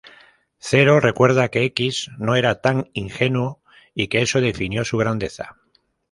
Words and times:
Zero 0.59 0.99
recuerda 0.99 1.49
que 1.49 1.63
X 1.65 2.09
no 2.17 2.35
era 2.35 2.59
tan 2.59 2.89
ingenuo 2.93 3.61
y 3.93 4.07
que 4.07 4.23
eso 4.23 4.41
definió 4.41 4.83
su 4.83 4.97
grandeza. 4.97 5.57